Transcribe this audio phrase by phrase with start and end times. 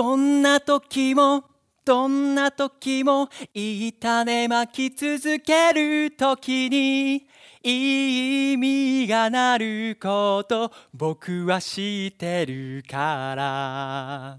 [0.00, 1.44] どんな時も
[1.84, 7.26] どんな時もいい種まき続ける時に
[7.62, 14.38] いい意味がなること僕は知ってるから。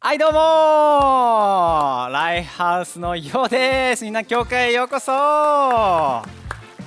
[0.00, 0.38] はいどうも
[2.10, 4.04] ライハウスのようです。
[4.04, 5.12] みんな教会へようこそ。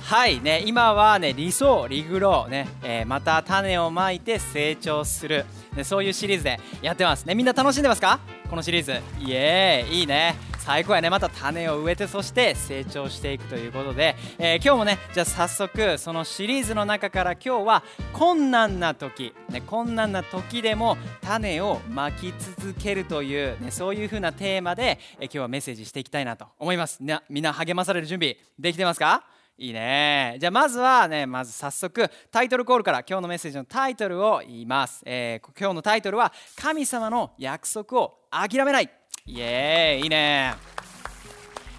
[0.04, 5.46] はいね今はね理想リグローね、えー、また種をまいて成長する。
[5.74, 7.34] ね、そういうシリーズでやってますね。
[7.34, 8.20] みんな楽しんでますか？
[8.50, 8.92] このシリーズ。
[9.20, 10.00] イエーイ。
[10.00, 10.34] いいね。
[10.58, 11.08] 最高やね。
[11.08, 17.82] また種を植えてそして成長していくということで、えー、今日もねじゃあ早速そのシリーズの中から今日は
[18.12, 27.00] 困難な時、ね、困難な時でも種をまき続けるという、ね、そういう風なテーマで、えー、今日はメッセージしていきたいなと思います。
[27.30, 29.24] みんな励まされる準備できてますか？
[29.62, 30.38] いいね。
[30.40, 38.90] じゃあまずはねまず早速タイトルコールから今日のメッセージのタイトルを言います、えー、今日のタイトルは神様の約束を諦めない。
[39.24, 40.81] イエーイいいね。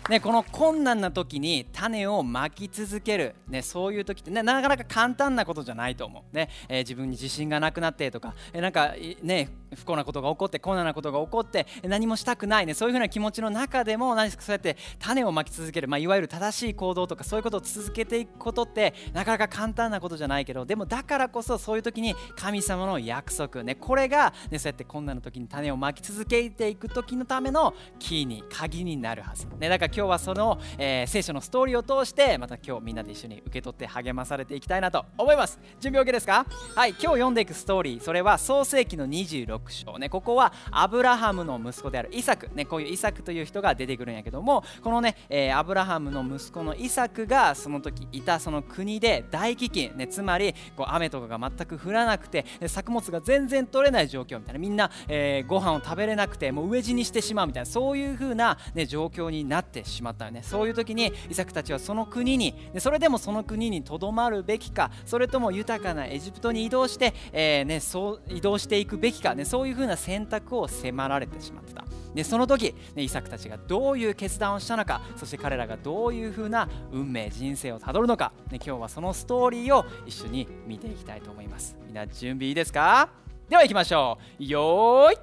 [0.10, 35.60] ね、この困難な時に種をまき続ける、ね、そういう時って、ね、なかなか簡単なことじゃないと思う、ねえー、自分に自信がなくなってとか、えー、なんか、ね、不幸なことが起こって困難なことが起こって何もしたくない、ね、そういうふうな気持ちの中でも何ですかそうやって種をまき続ける、まあ、いわゆる正しい行動とかそういうことを続けていくことってなかなか簡単なことじゃないけどでもだからこそそういう時に神様の約束、ね、これが、ね、そうやって困難な時に種をまき続けていく時のためのキーに鍵になるはず、ね、だから今日はその、えー、聖書のストーリーを通してまた今日みんなで一緒に受け取って励まされていきたいなと思います。
[35.80, 36.48] 準備 OK ですか？
[36.76, 40.00] はい今日読んでいくストーリーそれは創世記の26章。
[40.00, 42.50] ねここはアブラハムの息子であるイサク。
[42.56, 49.96] ねこういうイサクという人が出てくるんやけどもこのね、えー、アブラハムの息子のイサクがその時いたその国で大飢饉。
[49.96, 54.60] ねつまりこう雨とかが全く降らなくて作物が全然取れない状況みたいな。
[54.60, 60.42] みんな、えー、ご飯を食べれなくてもう飢え死にしてしまうみたいなそういう風なね状況になってしまったよね。
[60.44, 71.84] そういう時にイサクたちはその国にそれでもその国にとどまるべきかそれとも豊かなエジプトに移動して、えー、ね、そう移動していくべきか、ね、そういう風な選択を迫られてしまってた。
[72.14, 81.76] でその時、ね、イサクたちがどういう決断をしたのかそして彼らがどういう風な運命人生をたどるのか、ね、今日はそのストーリーを一緒に見ていきたいと思います。
[81.86, 83.10] みんな準備いいですか？
[83.50, 84.44] では行きましょう。
[84.44, 85.18] よーい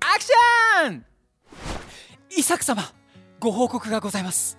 [0.00, 1.04] アクション！
[2.36, 2.82] イサク様
[3.40, 4.58] ご報告がございます。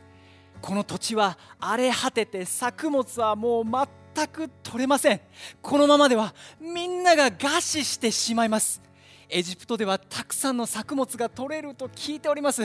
[0.62, 5.22] この土地は荒れ果てて作物はもう全く取れません。
[5.62, 8.82] このままではみんなが餓死してしまいます。
[9.30, 12.64] エジプトではたくさんの作物が取れると聞いております。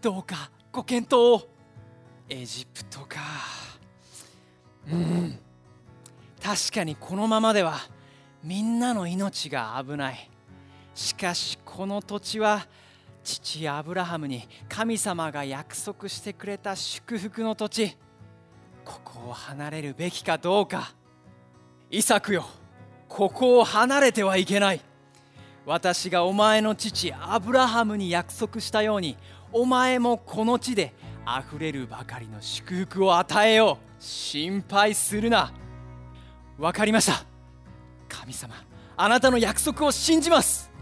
[0.00, 1.48] どうかご検討を。
[2.28, 3.20] エジプトか。
[4.90, 5.38] うん。
[6.42, 7.78] 確かにこのままでは
[8.42, 10.30] みんなの命が危ない。
[10.94, 12.66] しかしこの土地は
[13.24, 17.96] 父アブラハムに神様が約束してくれた祝福の土地
[18.84, 20.92] ここを離れるべきかどうか。
[21.90, 22.44] イサクよ
[23.08, 24.80] ここを離れてはいけない。
[25.64, 29.16] 私がお前の父アブラハムに約束したように
[29.52, 30.92] お前もこの地で
[31.24, 34.02] あふれるばかりの祝福を与えよう。
[34.02, 35.50] 心配するな。
[36.58, 37.24] わかりました。
[38.06, 38.54] 神様
[38.96, 40.73] あなたの約束を信じます。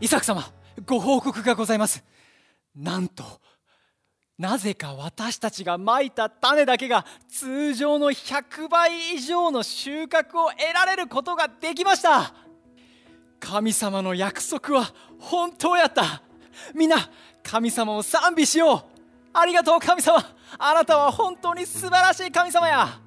[0.00, 0.42] イサク様
[0.86, 2.02] ご報告がございます。
[2.74, 3.24] なんと
[4.38, 12.32] なぜか私たちがまいた種だけが通常の100倍以上の収穫を得られることができました。
[13.38, 16.22] 神様の約束は本当やった。
[16.74, 16.96] みんな
[17.42, 18.84] 神様を賛美しよう。
[19.34, 20.24] ありがとう神様。
[20.58, 22.98] あなたは本当に素晴らしい神様や。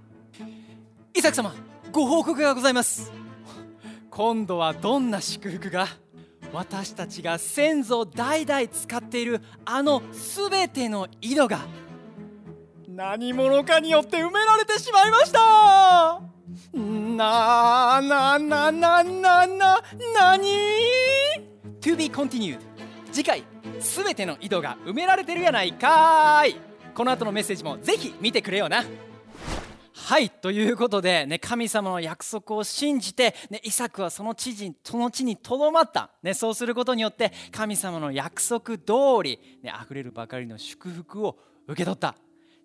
[1.16, 1.54] イサク様
[1.92, 3.12] ご報告がございます。
[4.12, 5.88] 今度はどんな祝福が？
[6.54, 11.60] 私たちが先祖代々使っているあの全ての井戸が
[12.88, 16.22] 何者かによって埋められてしまいました。
[16.74, 19.82] なななななな
[20.16, 20.48] なに
[21.82, 22.60] ?To be continued
[23.12, 23.44] 次回
[23.80, 26.56] 全ての井戸が埋められてるやないかい。
[26.94, 28.84] この後のメッセージもぜひ見てくれよな
[29.96, 38.94] はいということで、ね、神様の約束を信じて、ね、イサクはその地にその地にとどまった、ね、そうすることによって神様の約束通
[39.24, 41.38] り、ね、溢れるばかりの祝福を
[41.68, 42.16] 受け取った。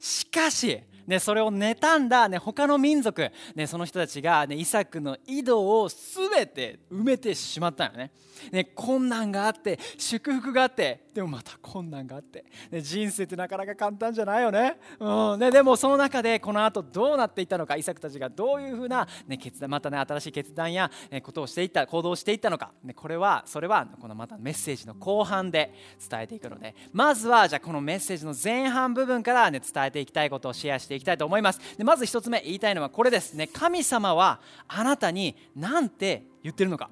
[0.00, 8.10] しかしね、それを妬んだ、ね、他の民族、ね、その人たちが、ね、イサクの井戸を全て埋めてしまったよね。
[8.52, 15.40] ね困難があって祝福があってでもまた困難があって、ね、人生ってなかなか簡単じゃないよね,、うん。
[15.40, 25.74] ねでもその中でこの後どうなっていったのかイサクたちがどういうふうな、ね、決断またね新しい決断や、ね、ことをしていった行動をしていったのか、ね、これはそれはこのまたメッセージの後半で
[26.08, 26.76] 伝えていくので。
[26.92, 31.60] まずはじゃあこのメッセージの前半部分から、ね、伝えていきたいことをシェアしていきたいと思います。
[31.76, 33.34] でまず1つ目言いたいのはこれです。
[33.34, 36.88] ね神様はあなたに何て言ってるのか。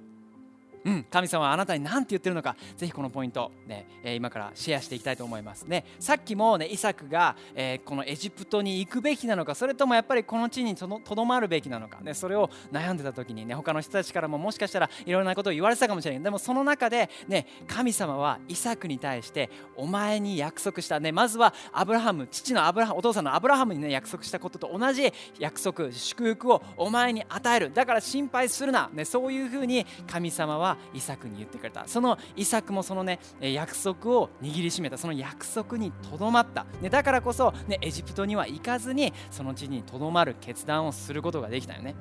[0.87, 5.85] うん、神様はあなたに何て言ってるのかぜひこのポイント、ねえ今からシェアしていきたいと思いますね。
[5.99, 16.23] さっきも、ね、イサクが、え、このエジプトに行くべきなのかそれともやっぱりこの地にとどまるべきなのか、ね、それを悩んでた時に、ね、他の人たちからももしかしたらいろんなことを言われてたかもしれない。
[16.23, 27.73] でもその中で、ね、神様はイサクに対してお前に約束した、ね、まずはアブラハム父のアブラハムお父さんのアブラハムに、ね、約束したことと同じ約束祝福をお前に与える。
[27.75, 31.87] だから心配するな、ね、そういうふうに神様はイサクに言ってくれた。
[31.87, 34.99] そのイサクもそのね約束を握りしめた。
[34.99, 41.95] その約束にとどまった、ね、だからこそ、ね、エジプトには行かずにその地にとどまる決断をすることができたよね。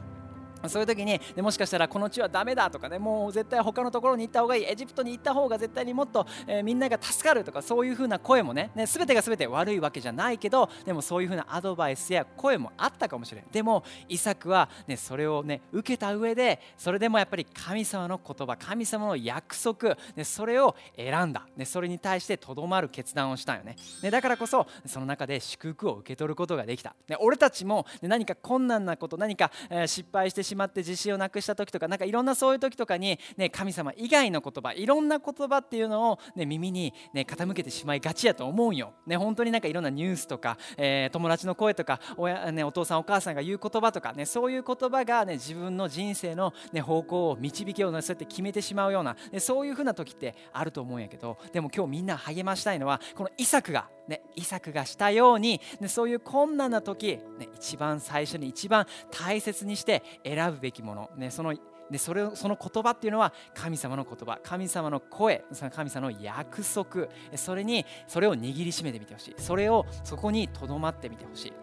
[0.67, 23.75] そういう時にでもしかしたらこの地はダメだとかねもう絶対他のところに行った方がいいエジプトに行った方が絶対にもっと、えー、みんなが助かるとかそういう風な声もねね全てが全て悪いわけじゃないけどでもそういう風なアドバイスや声もあったかもしれないでもイサクは、ね、それをね受けた上でそれでもやっぱり神様の言葉神様の約束、ね、それを選んだ、ね、それに対してとどまる決断をしたよね。
[24.01, 38.93] ねだからこそその中で祝福を受け取ることができた、ね、俺たちも、ね、何か困難なこと何か、えー、失敗してしまって自信をなくした時とかなんかいろんなそういう時とかに、ね、神様以外の言葉いろんな言葉っていうのを、ね、耳に、ね、傾けてしまいがちやと思うよ。
[39.05, 61.55] ね、本当になんかいろんなニュースとか、えー、友達の声とか親、ね、お父さんお母さんが言う言葉とか、ね、そういう言葉が、ね、自分の人生の、ね、方向を導きをなそうやって決めてしまうような、ね、そういうふうな時ってあると思うんやけどでも今日みんな励ましたいのはこのイサクがね、イサクがしたように、ね、そういう困難な時、ね、一番最初に一番大切にして選ぶべきもの、ね、その
[61.89, 64.39] でそれその言葉っていうのは神様の言葉。
[64.41, 65.45] 神様の声。
[65.51, 67.07] その神様の約束。
[67.35, 69.35] それにそれを握りしめてみてほしい。
[69.37, 71.53] それをそこにとどまってみてほしい。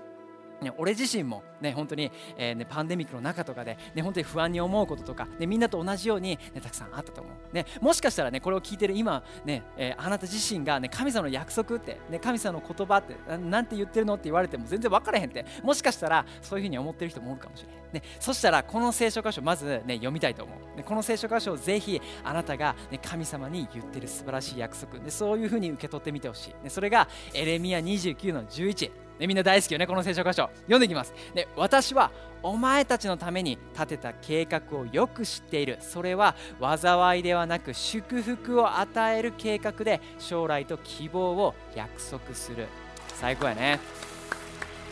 [0.63, 24.99] ね、俺自身も、ね、本当に、えーね、パンデミックの中とかで、ね、本当に不安に思うこととか、ね、みんなと同じように、ね、たくさんあったと思う、ね、もしかしたら、ね、これを聞いてる今、ねえー、あなた自身が、ね、神様の約束って、ね、神様の言葉ってなんて言ってるのって言われても全然分からへんってもしかしたらそういうふうに思ってる人もおるかもしれない、ね、そしたらこの聖書箇所まず、ね、読みたいと思う、ね、この聖書箇所をぜひあなたが、ね、神様に言ってる素晴らしい約束。
[24.99, 28.91] でそういうふうに受け取ってみてほしい、ね、それがエレミア29の11
[29.23, 30.51] ね、みんな大好きよねこの聖書箇所。
[30.63, 31.15] 読んでいきます。
[31.33, 32.11] で私は
[32.43, 35.79] お前たちのために立てた計画をよく知っている。
[35.81, 42.67] それは災いではなく祝福を与える計画で将来と希望を約束する。
[43.15, 43.79] 最高やね。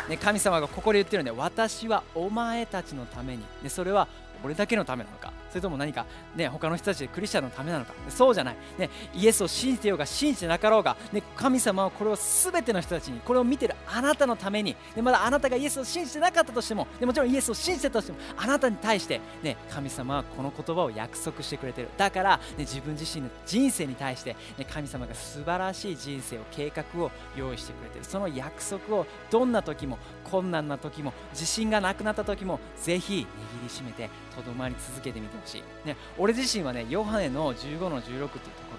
[0.09, 3.43] ね神様がここで言ってるんで私はお前たちのために。
[3.65, 4.07] でそれは
[4.45, 5.33] 俺だけのためなのか。
[5.51, 7.93] それとも何か、ね、他の人たちでクリスチャンのためなのか。
[8.09, 14.77] そうじゃない、ね、イエスを信じてようが信じてなかろうが、ね、神様はこれを全ての人たちにこれを見てるあなたのために。
[14.95, 21.89] でまだあなたがイエスを信じてなかったとしてもでもちろんイエスを信じてたとしてもあなたに対して、ね、神様はこの言葉を約束してくれてる。
[21.97, 28.05] だから、ね、自分自身の人生に対して、ね、神様が素晴らしい人生を計画を用意してくれてる。
[28.05, 29.99] その約束をどんな時も
[30.31, 33.27] 困難な時も自信がなくなった時もぜひ
[33.61, 38.37] 握りしめてとどまり続けてみてほしい、ね、俺自身はねヨハネの15の16っていうとこ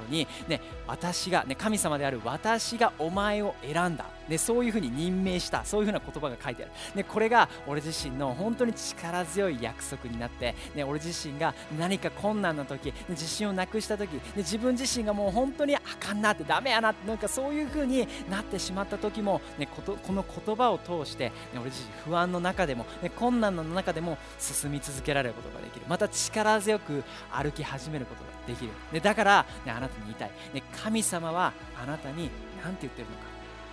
[0.07, 25.85] ろに、ね、私が、ね、神様である私がお前を選んだ、ね、そういうふうに任命したそういうふうな言葉が書いてある、ね、これが俺自身の本当に力強い約束になって、ね、俺自身が何か困難な時、自信をなくした時、ね、自分自身がもう本当にあかんなってダメやなってなんかそういうふうになってしまった時も、ね、ことこの言葉を通して、ね、俺自身不安の中でも、ね、困難の中でも進み続けられることができる。
[25.87, 32.29] また力強く歩き始めることができる、ね、だから、ね、あなたに言いたい、ね、神様はあなたに
[32.63, 33.23] 何て言ってるのか、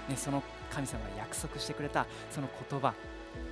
[0.09, 2.95] ね、その神様が約束してくれたその言葉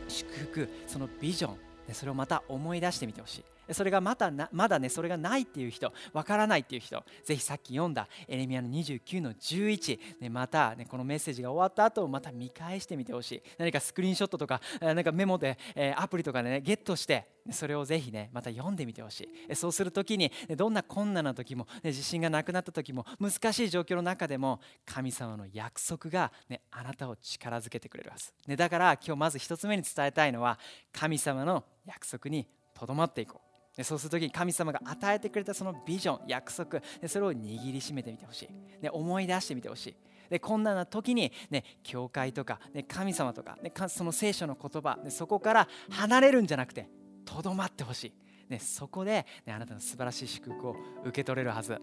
[0.08, 1.58] 祝福そのビジョン、ね、
[1.94, 3.44] それをまた思い出してみてほしい。
[3.72, 13.42] それがまたまだねそれがないっていう人わからないっていう人ぜひさっき読んだエレミアの29の11、ね、また、ね、このメッセージが終わった後また見返してみてほしい。
[13.58, 19.56] 何かスクリーンショットとかなんかメモで、え、アプリとかでねゲットしてそれをぜひねまた読んでみてほしい。
[19.56, 30.58] そうする時にどんな困難な時も、ね、自信がなくなった時も難しい状況の中でも神様の約束が、ね、あなたを力づけてくれるはず、ね、だから今日まず一つ目に伝えたいのは
[30.92, 33.45] 神様の約束にとどまっていこう。
[33.76, 38.48] でそうする時に神様が与えてくれたそのビジョン約束でそれを握りしめてみてほしい。
[38.80, 39.96] で思い出してみてほしい。
[40.30, 46.88] で困難な時に、ね、教会とか、ね、神様とか、ね、その聖書の言葉、ね、そこから離れるんじゃなくて
[47.24, 48.04] とどまってほし
[48.48, 51.80] い、ね、そこで、ね、あなたの素晴らしい祝福を受け取れるはず。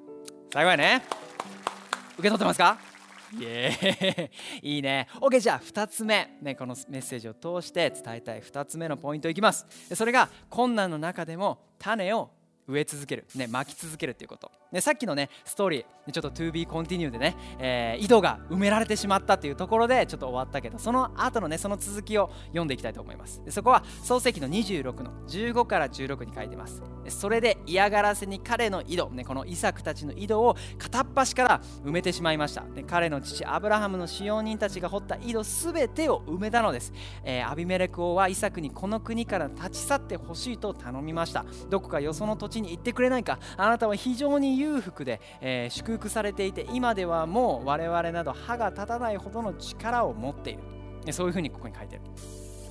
[0.51, 1.03] 最後やね。
[2.15, 2.92] 受け取ってますか？
[3.39, 4.69] イエーイ。
[4.75, 5.07] いいね。
[5.19, 9.65] OK じゃあ2つ目、ね、このメッセージを通して伝えたい2つ目のポイントいきます。
[9.93, 12.31] それが困難の中でも種を
[12.67, 14.51] 植え続ける、ね、巻き続けるということ。
[14.73, 23.41] でさっきのねストーリーちょっと To be continue でね、えー、井戸が埋められてしまったっていうところでちょっと終わったけどその後のねその続きを読んでいきたいと思います。
[23.45, 26.81] でそこは創世記の26の15から16に書いてます。
[27.07, 32.63] それで嫌がらせに彼の井戸、ね、このイサクたちの井戸を片っ端から埋めてしまいました。
[32.63, 41.45] で彼の父アブラハムの使用人たちが掘った井戸すべてを埋めたのです、えー、アビメレク王はイサクにこの国から立ち去ってほしいと頼みました。
[41.69, 50.59] どこかよその土地に行ってくれないかあなたは非常に裕福で、えー、祝福されていて今ではもう我々など歯が立たないほどの力を持っている。
[51.11, 52.01] そういうふうにここに書いてる。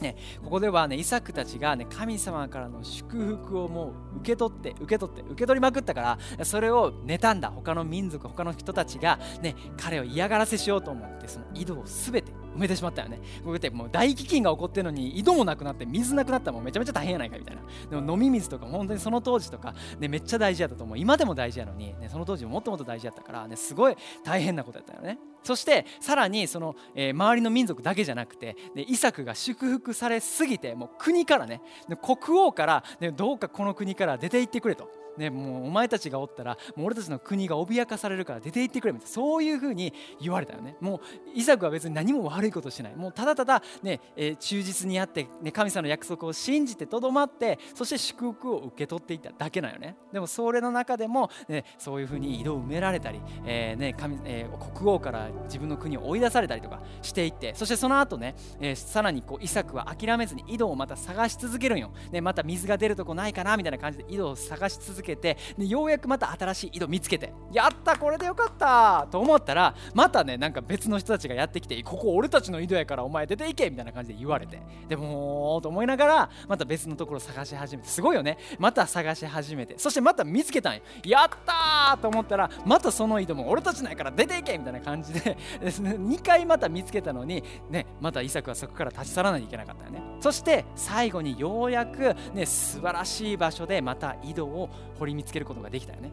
[0.02, 13.18] ね、ここではねイサクたちがね神様からの祝福をもう受け取って受け取って受け取りまくったからそれを妬んだ他の民族他の人たちがね彼を嫌がらせしようと思ってその井戸を全て埋めてしまったよね。
[13.44, 17.62] こうやってもう大飢饉が起こってるのに井戸もなくなって水なくなったらもうめちゃめちゃ大変やないかみたいな。
[17.90, 20.98] でも飲み水とかも本当にその当時とか、ね、めっちゃ大事やったと思う。
[20.98, 25.18] 今でも大事やのに、ね、その当時ももっともっと大事やったから、ね、すごい大変なことやったよね。
[25.42, 31.60] そしてさらにその、えー、周りの民族だけじゃなくてでイサクが祝福されすぎてもう国からね
[32.00, 35.01] 国王から、ね、どうかこの国から出て行ってくれと。
[35.16, 40.76] ね、もうお前たちがおったらもう俺たちの国が脅かされるから出て行ってくれみたいなそういうふうに言われたよね。
[40.80, 41.00] もう
[41.34, 42.96] イサクは別に何も悪いことしない。
[42.96, 49.96] もうただただね、えー、忠実にあって、ね、神様の約束を信じてとどまってそして祝福を受け取っていっただけなよね。
[50.12, 78.38] でもそれの中でも、ね、そういうふうに井戸を埋められたり、えーね神えー、国王から自分の国を追い出されたりとかしていってそしてその後ね、えー、さらにこうイサクは諦めずに井戸をまた探し続けるんよ、ね、また水が出るとこないかなみたいな感じで井戸を探し続けるけてでようやくまた新しい井戸見つけてやったこれでよかったと思ったらまたねなんか別の人たちがやってきてここ俺たちの井戸やからお前出ていけみたいな感じで言われてでもと思いながらまた別のところ探し始めてすごいよね。
[78.58, 90.02] また探し始めてそしてまた見つけたんやったと思ったらまたその井戸も俺たちのやから出ていけみたいな感じで 2回また見つけたのにねまたイサクはそこから立ち去らないといけなかったよね。
[90.20, 94.68] そして最後にようやくね素晴らしい場所でまた井戸を
[95.02, 96.10] 掘り見つけることができたよね。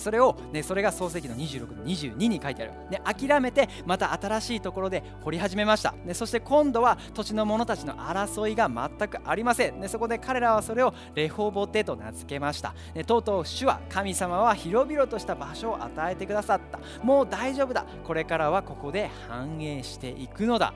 [0.00, 16.80] それを、ね、それが創世記の26の22に書いてある、ね、諦めてまた新しいところで掘り始めました、ね、そして今度は土地の者たちの争いが全くありません、ね、そこで彼らはそれをレホボテと名付けました、ね、とうとう主は神様は広々とした場所を与えてくださった。
[17.04, 17.86] もう大丈夫だ。
[18.04, 20.74] これからはここで繁栄していくのだ。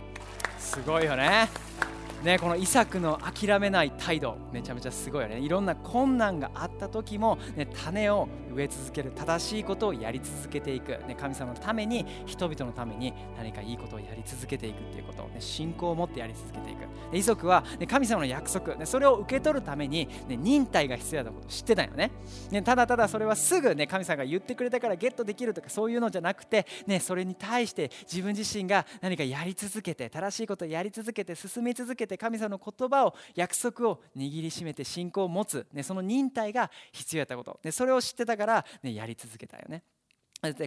[0.57, 1.49] すごいよね。
[2.25, 5.39] ね、このイサクの諦めない態度めちゃめちゃすごいよね。
[5.39, 15.21] いろんな困難があった時も、ね、種を植え続ける正しいことをやり続けていく、ね、神様のために人々のために何かいいことをやり続けていくっていうこと。
[15.23, 16.81] を、ね、信仰を持ってやり続けていく。
[17.13, 22.11] でイソクは、ね、神様の約束、ね、それを受け取るために、ね、忍耐が必要なこと知ってたよね。
[22.51, 39.83] ねただただそれはすぐ、ね、神様が言ってくれたからゲットできるとかそういうのじゃなくて、ね、それに対して自分自身が何かやり続けて正しいことをやり続けて進み続けてて神様の言葉を約束を握りしめて信仰を持つ、ね、その忍耐が必要やったこと、ね、それを知ってたから、ね、やり続けたよね。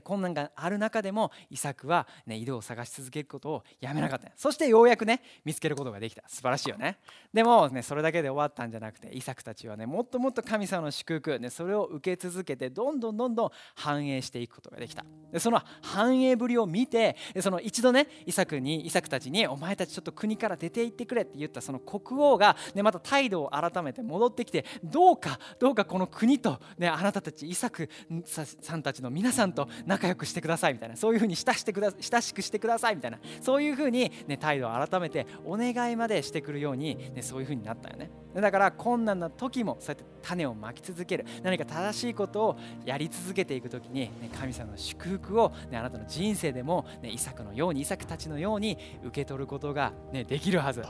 [0.03, 4.31] 困難がある中でもイサクは、ね、井戸を探し続けることをやめなかった。
[4.35, 6.23] そしてようやくね見つけることができた。
[6.27, 6.97] 素晴らしいよね。
[7.33, 15.05] でもねそれだけで終わったんじゃなくてイサクたちはねもっともっと神様の祝福、ね、それを受け続けてどんどんどんどん繁栄していくことができた。
[15.31, 27.89] でその繁栄ぶりを見てその一度ねイサクにイサクたちにお前たちちょっと国から出て行ってくれって言ったその国王が、ね、また態度を改めて戻ってきてどうかどうかこの国と、ね、あなたたちイサク
[28.25, 30.95] さんたちの皆さんとと仲良くしてくださいみたいな。
[30.95, 33.19] そういうふうに親してくだ親しくしてくださいみたいな。
[33.41, 38.11] そういうふうに、ね、態度を改めてお願いまでしてくるように、ね、そういうふうになったよね。
[38.33, 41.25] だから困難な時もそうやって種をまき続ける。
[41.43, 50.83] 何か正しいことをやり続けていく時に、ね、神様の祝福を、ね、あなたの人生でも、ね、イサクのようにイサクたちのように受け取ることが、ね、できるはず。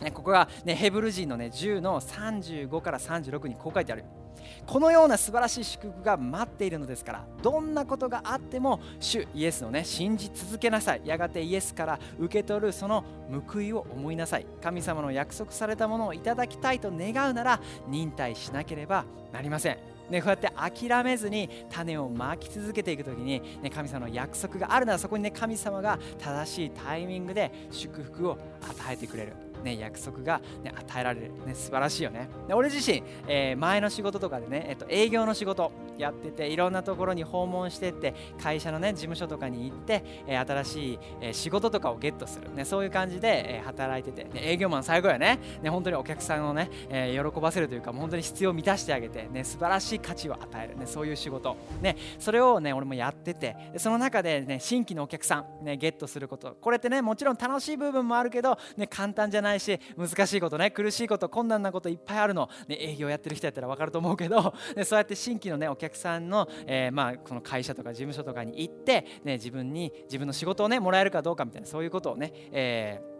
[0.00, 4.04] ね、ここが、ね、ヘブル人の、ね、10の35から36にこう書いてある
[4.66, 11.02] このような素晴らしい祝福が待っているのですからどんなことがあっても主イエスをね信じ続けなさい。
[11.04, 13.04] やがてイエスから受け取るその
[13.48, 14.46] 報いを思いなさい。
[14.62, 19.78] 神様の約束されたものをいただきたいと願うなら忍耐しなければなりません。
[20.10, 29.43] ね、こうやって諦めずに種をまき続けていく時に、ね、神様の約束があるならそこにね神様が正しいタイミングで祝福を与えてくれる。
[29.64, 32.28] ね、約束が、ね、与えられる、ね、素晴らしいよね。
[32.46, 45.38] で俺自身、えー、前の仕事とかでね、えっと、営業の仕事やってていろんなところに訪問してって会社のね事務所とかに行って、えー、新しい、えー、仕事とかをゲットする、ね、そういう感じで、えー、働いてて、ね、営業マン最後やね。
[45.62, 53.56] ね本当にお客さんをね、えー、喜ばせるというか本当に必要を満たしてあげて、ね、素晴らしい価値を与える、ね、そういう仕事、ね、それをね俺もやってて。
[53.76, 56.56] その中で、ね、新規のお客さん、ね、ゲットすること。
[56.60, 73.13] これってねもちろん楽しい部分もあるけど、ね、簡単じゃないないし難しいことね苦しいこと困難なこといっぱいあるの、ね、営業やってる人やったら分かると思うけど、 ね、そうやって新規の、ね、お客さんの、えー、まあこの会社とか事務所とかに行って、ね、自分に自分の仕事をねもらえるかどうかみたいなそういうことをね、えー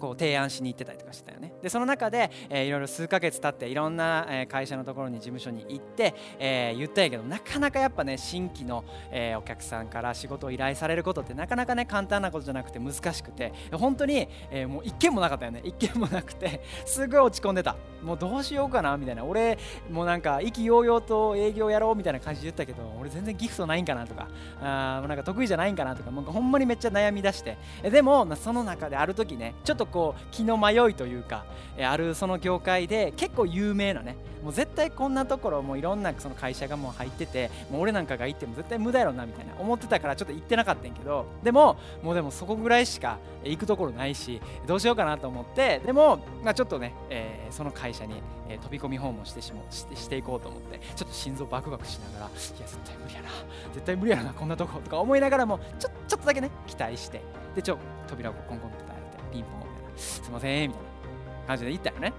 [0.00, 1.52] こう提案しに行ってたりとかしてたよね。
[1.62, 15.60] でその中で、えー、いろいろ数ヶ月経っていろんな、えー、会社のところに事務所に行って、えー、言ったんやけどなかなかやっぱね新規の、えー、お客さんから仕事を依頼されることってなかなかね簡単なことじゃなくて難しくて本当に、えー、もう一件もなかったよね。
[15.64, 17.76] 一件もなくてすごい落ち込んでた。
[18.02, 19.24] もうどうしようかなみたいな。
[19.24, 19.58] 俺
[19.90, 24.28] もうなんか意気揚々と営業やろうみたいな感じで言ったけど俺全然ギフトないんかなとか
[24.60, 27.58] あなんか得意じゃないんかなとかもうほんまにめっちゃ悩み出して。
[27.82, 31.44] でもその中である時ねちょっとこう気の迷いというか、
[31.80, 48.22] あるその業界で結構有名なねもう絶対こんなところもういろんなその会社がもう入っててもう俺なんかが行っても絶対無駄やろなみたいな思ってたからちょっと行ってなかったんけどでももうでもそこぐらいしか行くところないしどうしようかなと思ってでも、まあ、ちょっとね、え、その会社に、
[48.62, 52.32] 飛び込み訪問してしもしてしていこうと思ってちょっと心臓バクバクしながらいや
[52.66, 53.28] 絶対無理やな
[53.72, 57.22] 絶対無理やなこんなとことか思いながらもちょちょっとだけね期待して
[57.54, 57.78] でちょ
[58.08, 59.69] 扉をコンコンって叩いてピンポン
[60.00, 62.12] すいませんみたいな感じで言ったよね。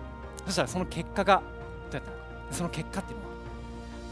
[0.45, 1.41] そしたらその結果が
[1.91, 2.17] どうやったの？
[2.17, 3.31] かその結果っていうのは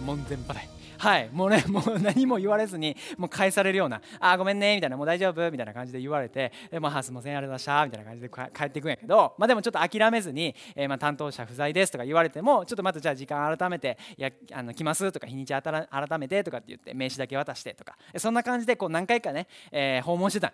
[0.06, 0.70] 門前払い。
[1.00, 5.50] はいもうね もう何も言われずにもう返されるようなあごめんねみたいなもう大丈夫？
[5.50, 7.86] みたいな感じで言われてで、まあ、すいませんありがとうございました。
[7.86, 17.98] みたいな感じで帰っていくんやけどまあでもちょっと諦めずに、えー、まあ担当者不在ですとか言われてもちょっとまたじゃあ時間改めてやあの来ますとか日にち改めてとかって言って名刺だけ渡してとか。
[18.18, 20.54] そんな感じでこう何回かね、えー、訪問してた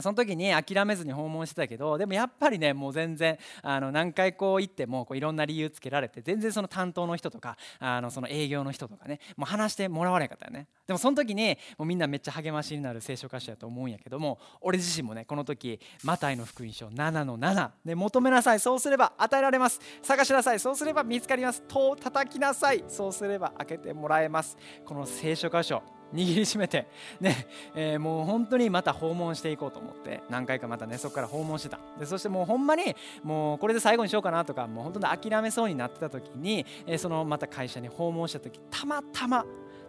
[0.00, 10.66] その時に諦めずに訪問してたけどでもやっぱりねもう全然あの何回こう行ってもこういろんな理由つけられて全然その担当の人とかあのその営業の人とかねもう話してもらわなかったよね。
[10.86, 19.80] でもその時にもうみんなめっちゃ励ましになる聖書歌詞だと思うんやけども俺自身もねこの時マタイの福音書7の7で求めなさいそうすれば与えられます。
[20.02, 21.62] 探しなさいそうすれば見つかります。
[21.68, 24.56] 戸を叩きなさいそうすれば開けてもらえます。
[24.84, 25.82] この聖書箇所
[26.14, 26.86] 握りしめて、
[27.20, 31.78] ねえー、もう本当にまた訪問していこうと思って何回かまたねそこから訪問してた。
[31.98, 39.44] でそしてもうほんまにもうこれで最後にしようかなとかもう本当に諦めそうになってた時に、えー、そのまた会社に訪問した時たまたま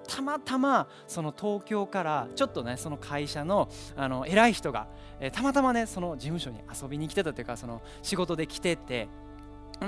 [0.08, 4.88] たまたまその東京からちょっとねその会社のあの偉い人が、
[5.20, 9.08] えー、たまたまねその事務所に遊びに来てたというかその仕事で来てて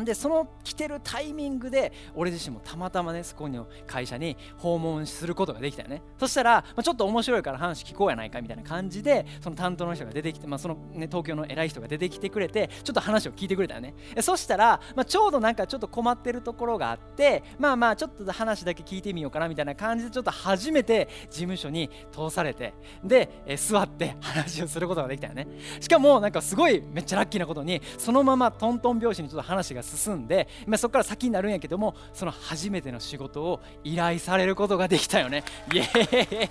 [0.04, 6.02] でその来てるタイミングで俺自身もたまたまねそこの会社に訪問することができたよね。
[6.20, 13.94] そしたら、まあ、ちょっと面白いから話聞こうやないかみたいな感じでその担当の人が出てきて、まあ、その、ね、東京の偉い人が出てきてくれてちょっと話を聞いてくれたよね。
[14.22, 22.74] そしたら、まあ、ちょうどなんかちょっと困ってるところがあってまあまあちょっと話だけ聞いてみようかなみたいな感じでちょっと初めて事務所に通されて
[23.04, 25.48] で、え座って 話をすることができたよね。
[25.80, 35.44] しかもなんかすごいめっちゃラッキーなことにそのままトントン拍子にちょっと話がが進んで、まあ、そこから先になるんやけどもその初めての仕事を依頼されることができたよね。
[35.74, 36.50] イエーイ。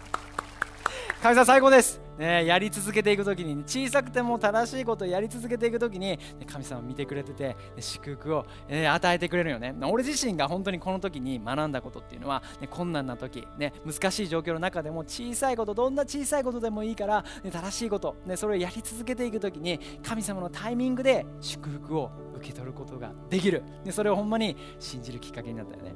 [1.23, 9.75] 神様最高です、ね、やり続けていく時に小さくても正しいことをやり続けていく時に神様見てくれてて祝福を、ね、与えてくれるよね。
[9.83, 25.95] 俺自身が本当にこの時に学んだことっていうのは、ね、困難な時、ね、難しい状況の中でも小さいことどんな小さいことでもいいから、ね、正しいこと、ね、それをやり続けていく時に神様のタイミングで祝福を受け取ることができる、でそれをほんまに信じるきっかけになったよね。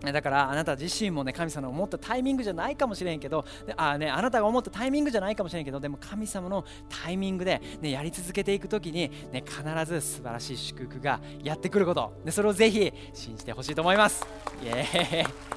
[0.00, 3.44] だからあなた自身もね神様の思ったタイミングじゃないかもしれんけど
[3.76, 14.26] あ,、ね、あなたが思ったタイミングじゃないかもしれんけどでも神様のタイミングで、ね、やり続けていく時に、ね、必ず素晴らしい祝福がやってくること、ね、それをぜひ信じてほしいと思います。
[14.62, 15.56] イエーイ。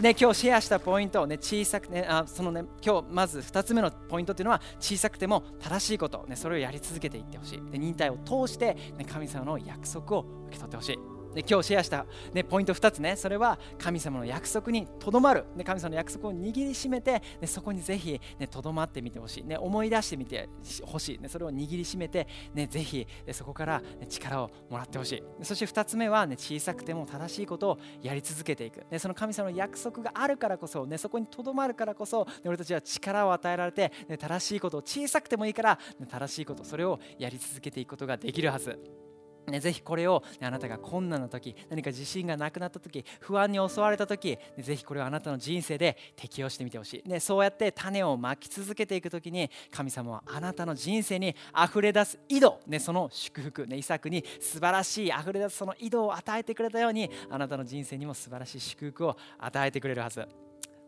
[0.00, 7.70] で今日シェアしたポイントを、ね、小さくねあそのね今日まず2つ目のポイントっていうのは小さくても正しいこと、ね、それをやり続けていってほしい。
[7.70, 11.17] で忍耐を通して、ね、神様の約束を受け取ってほしい。
[11.38, 13.14] で今日シェアした、ね、ポイント2つね。
[13.14, 18.20] それは神様の約束にとどまる、ね、神様の約束を握りしめて、ね、そこにぜひ
[18.50, 20.48] とど、まってみてほしい、ね、思い出してみて
[20.82, 25.22] ほしい、ね、それを握りしめて、ね、ぜひそこから、力をもらってほしい。
[25.44, 39.07] そして2つ目は、ね、小さくても正しいことをやり続けていく、ね、その神様の約束があるからこそ、ね、そこにとどまるからこそ、ね、俺たちは力を与えられて、ね、正しいことを小さくてもいいから、ね、正しいことそれをやり続けていくことができるはず。
[39.48, 60.26] ね、ぜひこれを、ね、あなたが困難な時何か自信がなくなった時不安に襲われた時、ね、ぜひこれをあなたの人生で適用してみてほしい、ね、そうやって種をまき続けていく時に神様はあなたの人生にあふれ出す井戸、ね、その祝福、ね、イサクに素晴らしいあふれ出すその井戸を与えてくれたようにあなたの人生にも素晴らしい祝福を与えてくれるはず。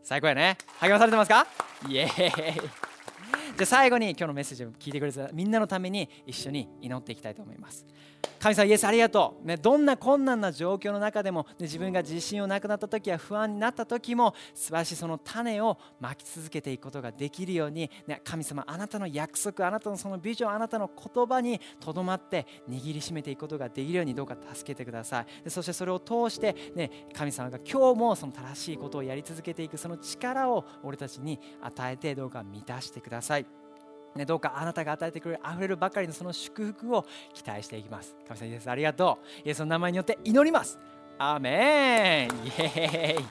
[0.03, 0.57] 最高やね。
[0.79, 1.45] 励まされてますか？
[1.87, 2.61] イエーイ。
[3.55, 7.85] じゃ最後に今日のメッセージを聞いてくれたみんなのために一緒に祈っていきたいと思います。
[8.41, 25.43] 神様イエスありがとう、ね、どんな困難な状況の中でも、ね、自分が自信をなくなった時や不安になった時も素晴らしいその種をまき続けていくことができるように、ね、神様あなたの約束あなたのそのビジョンあなたの言葉にとどまって握りしめていくことができるようにどうか助けてください。
[25.43, 33.60] でそしてそれを通して、ね、神様が今日もその正しいことをやり続けていくその力を俺たちに与えてどうか満たしてください。
[34.15, 38.15] ね、どうかあなたが与えてくれるあふれるばかりのその祝福を期待していきます。
[38.27, 39.47] 神様イエスありがとう。
[39.47, 40.77] イエスの名前によって祈ります。
[41.17, 43.25] アーメンイエーイ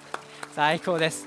[0.52, 1.24] 最高です。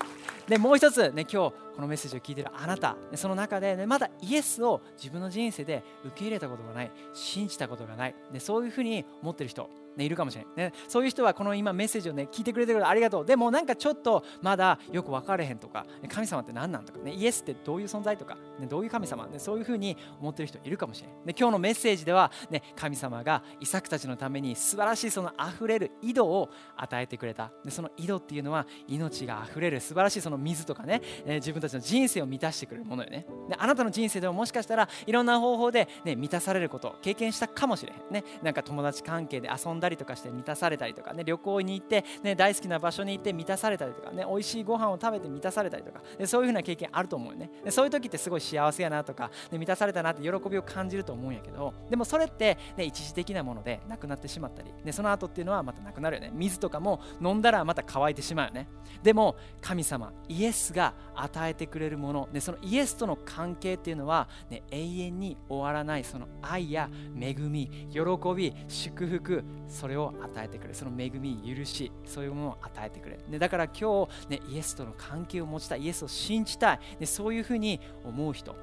[0.48, 13.26] でもう一つね今日このメッセージを聞いているあなたその中で、ね、まだイエスを自分の人生で受け入れたことがない信じたことがないでそういうふうに思ってる人ね、いるかもしれない、ね、そういう人はこの今メッセージをね聞いてくれてるありがとう。
[13.26, 27.50] でもなんかちょっとまだよく分かれへんとか神様って何なんとか、ね、イエスってどういう存在とか、ね、どういう神様、ね、そういうふうに思ってる人いるかもしれないで今日のメッセージでは、ね、神様がイサクたちのために素晴らしいその溢れる井戸を与えてくれた。
[27.64, 33.26] でその井戸っていうのは命が溢れる素晴らしいその水とかね、え自分たちの人生を満たしてくれるものよね。
[33.48, 38.12] であなたの人生でももしかしたらいろんな方法で、ね、満たされること経験したかもしれへん。
[38.12, 47.50] ねなんか友達関係で遊んだりとかして満たされたりとかね旅行に行って、ね、大好きな場所に行って満たされたりとかね美味しいご飯を食べて満たされたりとかでそういうふうな経験あると思うよね。
[47.64, 56.30] でそういう時ってすごい幸せやなとか、ね、満たされたなって喜びを感じると思うんやけどでもそれって、ね、一時的なものでなくなってしまったり、ね、その後っていうのはまたなくなるよね。
[56.34, 58.68] 水とかも飲んだらまた乾いてしまうよね。
[59.02, 68.00] でも神様イエスが与えてくれるもの、ね、そのイエスとの関係っていうのは、ね、永遠に終わらないその愛や恵み喜
[68.34, 78.54] び祝福それを与えてくれその恵み許しそういうものを与えてくれで、だから今日、ね、イエスとの関係を持ちたいイエスを信じたい、ね、そういうふうに思う人。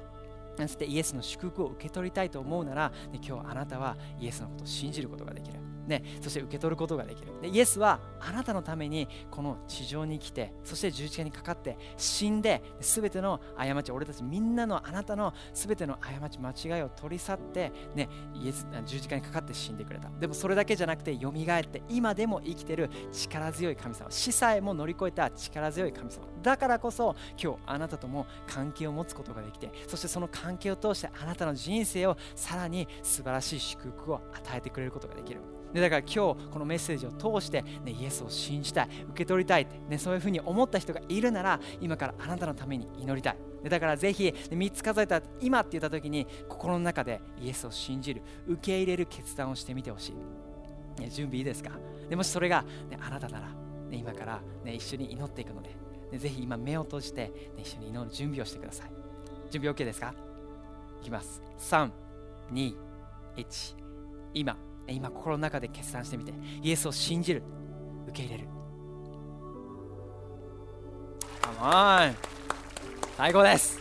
[0.56, 5.58] そしてイエスの祝福を受け取りたいと思うなら、ね、今日あなたはイエスのことを信じることができる。
[5.92, 7.32] ね、そして受け取ることができる。
[7.42, 20.08] でイエスはあなたのためにこの地上に来てそして十字架にかかって死んで全ての過ち俺たちみんなのあなたの全ての過ち間違いを取り去って、ね、イエス十字架にかかって死んでくれた。
[20.18, 26.26] でもそれだけじゃなくてよみがえって今でも生きてる力強い神様死さえも乗り越えた力強い神様。
[26.42, 35.40] だからこそ今日あなたとも関係を持つことができてそしてその関係を通してあなたの人生をさらに素晴らしい祝福を与えてくれることができる。
[35.72, 43.36] でだから今日このメッセージを通して、ね、イエスを信じたい受け取りたいって、ね、そういうふうに思った人がいるなら今からあなたのために祈りたい。
[43.62, 50.12] でだからぜひ、3つ数えた今って言った時に心の中でイエスを信じる受け入れる決断をしてみてほし
[50.98, 51.70] い、ね、準備いいですか？
[52.08, 55.76] でもしそれが、ね、あなたなら、ね、今から、ね、一緒に祈っていくので、
[56.10, 58.90] ね、ぜひ今目を閉じて、ね、一緒に祈る準備をしてください。
[59.50, 60.14] 準備 OK ですか？
[61.00, 61.42] いきます。
[61.58, 61.90] 3
[62.52, 62.74] 2
[63.36, 63.76] 1
[64.34, 64.56] 今。
[64.88, 66.32] 今心の中で決断してみて。
[66.62, 67.42] イエスを信じる。
[68.08, 68.48] 受け入れる。
[73.16, 73.78] 最高です。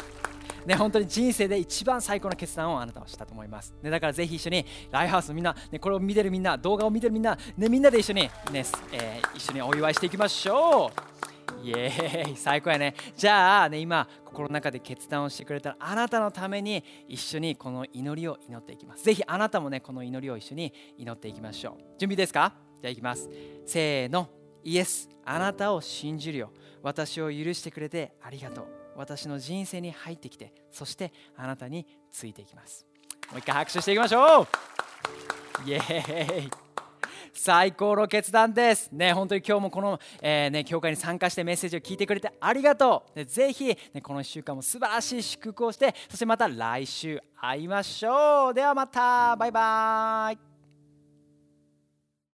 [0.66, 3.74] ね、本当に人生で一番最高の決断をあなたはしたと思います。
[3.82, 11.31] ね、だからぜひ一緒にライフハウスのみんな、ね、これを見てるみんな、動画を見てるみんな、ね、みんなで一緒に、ねえー、一緒にお祝いしていきましょう。
[11.64, 12.96] イエーイ最高やね。
[13.16, 19.04] じゃあね今心の中で決断をしてくれたらあなたのために一緒にこの祈りを祈っていきます。
[19.04, 22.00] ぜひあなたもねこの祈りを一緒に祈っていきましょう。
[22.00, 22.54] 準備ですか？
[22.82, 23.30] じゃあいきます。
[23.66, 24.30] せーの。
[24.64, 25.10] イエス。
[25.26, 26.52] あなたを信じるよ。
[26.84, 28.66] 私を許してくれてありがとう。
[28.96, 32.86] 私の人生に入ってきてそしてあなたについていきます。
[33.30, 34.48] もう一回拍手していきましょう。
[35.66, 36.52] イエーイ
[37.34, 38.90] 最高の決断です。
[38.92, 43.20] ね本当に今日もこの、えー、ね、教会に参加してメッセージを聞いてくれてありがとう。
[43.20, 48.54] ねぜひ、ね、この1週間も素晴らしい祝福をしてそしてまた来週会いましょう。
[48.54, 49.36] ではまた。
[49.36, 50.51] バイバーイ。